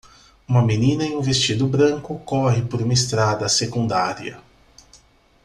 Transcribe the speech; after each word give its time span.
Uma 0.47 0.63
menina 0.63 1.05
em 1.05 1.15
um 1.15 1.21
vestido 1.21 1.67
branco 1.67 2.17
corre 2.25 2.63
por 2.63 2.81
uma 2.81 2.91
estrada 2.91 3.47
secundária. 3.47 4.41